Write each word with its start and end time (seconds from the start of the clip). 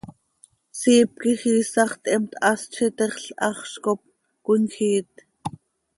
Siip 0.79 1.09
quij 1.21 1.43
iisax 1.51 1.91
theemt, 2.03 2.33
hast 2.47 2.69
z 2.75 2.79
itexl, 2.87 3.35
haxz 3.45 3.75
cop 3.85 4.01
cöimjiit. 4.43 5.13